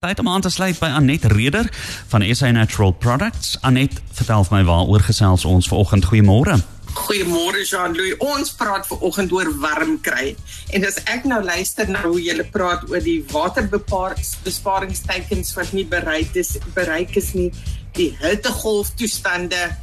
[0.00, 1.68] Tyd om aan te sluit by Anet Reder
[2.08, 3.58] van SA Natural Products.
[3.60, 6.08] Anet, vertel my waaroor gesels ons vanoggend.
[6.08, 6.56] Goeiemôre.
[6.94, 8.16] Goeiemôre Jean-Louis.
[8.24, 10.32] Ons praat vanoggend oor warm kry.
[10.72, 16.32] En as ek nou luister na hoe julle praat oor die waterbesparingsteikens wat nie bereik
[16.32, 17.52] is bereik is nie,
[17.92, 19.76] die hittegolf toestande,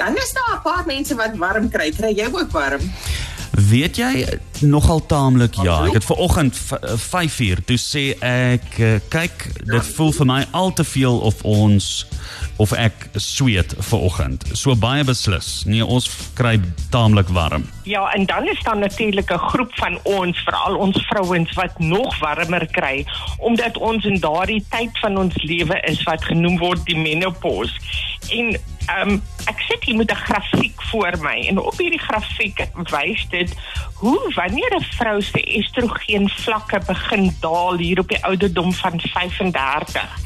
[0.00, 1.92] dan is daar 'n paar mense wat warm kry.
[1.92, 2.80] Kry jy ook warm?
[3.50, 5.80] Weet jy nogal taamlik ja.
[5.88, 6.56] Ek het ver oggend
[7.10, 11.88] 5uur toe sê ek eh, kyk dit voel vir my al te veel of ons
[12.60, 14.44] of ek sweet ver oggend.
[14.52, 15.64] So baie beslis.
[15.66, 16.06] Nee, ons
[16.38, 16.58] kry
[16.92, 17.64] taamlik warm.
[17.88, 22.18] Ja, en dan is daar natuurlik 'n groep van ons, veral ons vrouens wat nog
[22.18, 23.04] warmer kry
[23.38, 27.74] omdat ons in daardie tyd van ons lewe is wat genoem word die menopause.
[28.28, 28.56] En
[28.86, 33.26] ehm um, ek sit hier met 'n grafiek voor my en op hierdie grafiek wys
[33.30, 33.54] dit
[33.94, 40.18] hoe wanneer 'n vrou se estrogen vlakke begin daal hier op die ouderdom van 35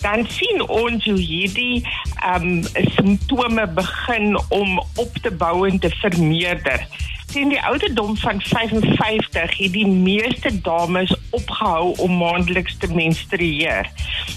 [0.00, 1.86] dan sien ons hoe hierdie
[2.22, 2.62] ehm um,
[2.96, 6.86] simptome begin om op te bou en te vermeerder
[7.32, 13.90] teen die ouderdom van 55 het die meeste dames opgehou om maandeliks te menstrueer.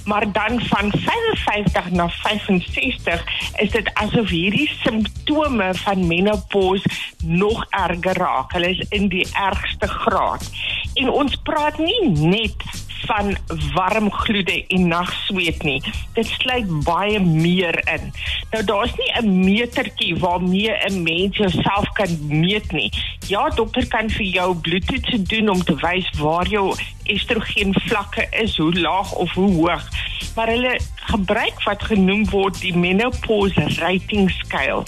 [0.05, 3.23] Maar dan van 55 na 65
[3.55, 6.89] is dit asof hierdie simptome van menopause
[7.23, 8.51] nog erger raak.
[8.51, 10.49] Hulle is in die ergste graad.
[10.93, 13.37] En ons praat nie net van
[13.73, 15.81] warm gloede en nagsweet nie.
[16.13, 18.11] Dit sluit baie meer in.
[18.51, 22.91] Nou daar's nie 'n metertjie waarmee 'n mens jouself kan meet nie.
[23.27, 28.57] Ja, dokter kan vir jou bloedtoets doen om te wys waar jou estrogen vlakke is,
[28.57, 29.87] hoe laag of hoe hoog.
[30.35, 34.83] Maar hulle gebruik wat genoem word die menopause rating scale.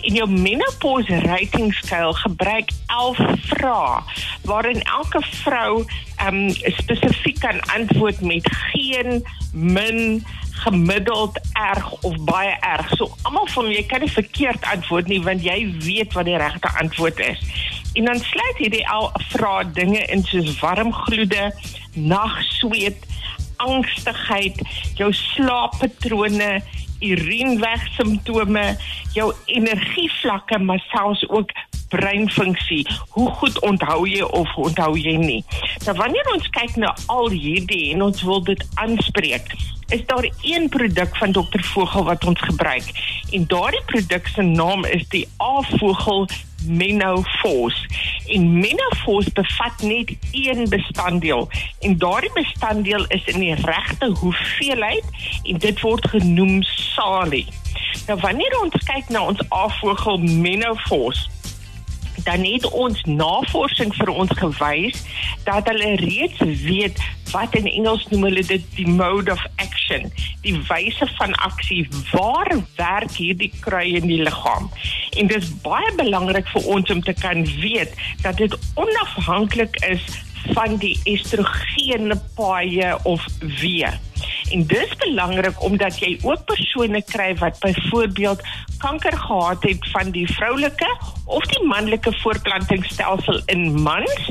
[0.00, 4.02] En jou menopause rating scale gebruik 11 vrae
[4.44, 5.84] waarin elke vrou
[6.26, 10.24] um, spesifiek kan antwoord met geen, min,
[10.62, 12.88] gemiddeld, erg of baie erg.
[12.96, 16.70] So almal van julle kan nie verkeerd antwoord nie want jy weet wat die regte
[16.78, 17.40] antwoord is.
[17.98, 21.50] En dan sluit hierdie al vrae dinge in soos warm gloede,
[21.94, 23.04] nagsweet,
[23.56, 24.62] angstigheid,
[24.96, 26.62] jou slaappatrone,
[27.02, 28.64] urinewerk simptome,
[29.12, 31.50] jou energievlakke, maar selfs ook
[31.92, 32.86] breinfunksie.
[33.16, 35.40] Hoe goed onthou jy of onthou jy nie?
[35.86, 39.52] Nou wanneer ons kyk na al hierdie en ons wil dit aanspreek,
[39.92, 42.88] is daar een produk van Dr Vogel wat ons gebruik.
[43.30, 46.28] En daardie produk se naam is die A-vogel
[46.66, 47.88] Menopause.
[48.26, 51.48] En Menopause bevat net een bestanddeel
[51.80, 55.04] en daardie bestanddeel is in die regte hoeveelheid
[55.42, 57.46] en dit word genoem salie.
[58.06, 61.28] Nou wanneer ons kyk na ons A-vogel Menopause
[62.24, 65.02] dan het ons navorsing vir ons gewys
[65.46, 67.00] dat hulle reeds weet
[67.32, 70.10] wat in Engels noem hulle dit mode of action,
[70.44, 74.68] die wyse van aksie waar werk hierdie kruie in die liggaam.
[75.16, 80.04] En dit is baie belangrik vir ons om te kan weet dat dit onafhanklik is
[80.52, 83.88] van die estrogene paaie of wee.
[84.52, 88.42] En dit is belangrik omdat jy ook persone kry wat byvoorbeeld
[88.82, 90.88] kanker gehad het van die vroulike
[91.24, 94.30] of die manlike voortplantingsstelsel in mans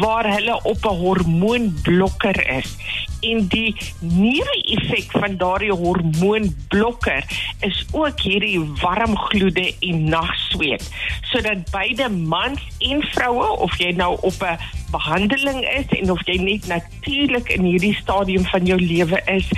[0.00, 2.76] waar hulle op 'n hormoonblokker is.
[3.20, 7.24] En die neeweffek van daardie hormoonblokker
[7.60, 10.88] is ook hierdie warm gloede en nagsweet
[11.22, 14.58] sodat beide mans en vroue of jy nou op 'n
[14.90, 19.48] behandeling is en of jy net natuurlik in hierdie stadium van jou lewe is,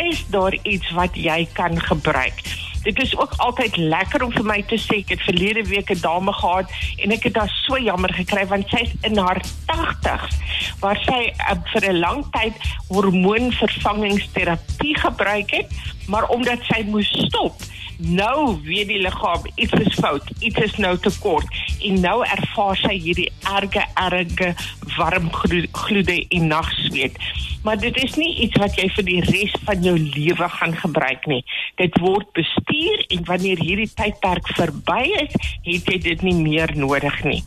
[0.00, 2.42] is daar iets wat jy kan gebruik.
[2.82, 6.00] Dit is ook altyd lekker om vir my te sê ek het verlede week 'n
[6.00, 10.34] dame gehad en ek het haar so jammer gekry want sy is in haar 80s
[10.80, 12.54] waar sy uh, vir 'n lang tyd
[12.88, 15.68] hormoonvervangingsterapie gebruik het,
[16.06, 17.52] maar omdat sy moes stop
[18.00, 21.46] nou weet die liggaam iets is fout, iets is nou te kort
[21.84, 23.28] en nou ervaar sy hierdie
[23.58, 24.54] erge erge
[24.96, 27.16] warm gloede en nagsweet.
[27.62, 31.26] Maar dit is nie iets wat jy vir die res van jou lewe gaan gebruik
[31.28, 31.42] nie.
[31.76, 35.34] Dit word bestuur en wanneer hierdie tydperk verby is,
[35.66, 37.42] het jy dit nie meer nodig nie.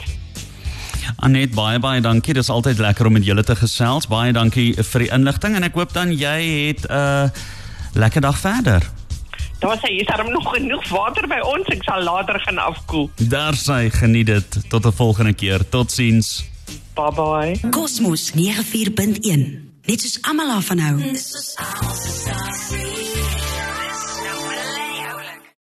[1.23, 2.35] Anet baie baie dankie.
[2.37, 4.07] Dis altyd lekker om met julle te gesels.
[4.11, 6.37] Baie dankie vir die inligting en ek hoop dan jy
[6.67, 7.29] het 'n uh,
[7.93, 8.83] lekker dag verder.
[9.59, 11.65] Daar sê jy daarom nog genoeg water by ons.
[11.67, 13.09] Ek sal later gaan afkoel.
[13.15, 14.69] Daar sê geniet dit.
[14.69, 15.69] Tot 'n volgende keer.
[15.69, 16.45] Totsiens.
[16.93, 17.69] Bye bye.
[17.69, 19.65] Kosmos 94.1.
[19.85, 20.97] Net soos almal daarvan hou.
[21.01, 22.86] Dis soos almal se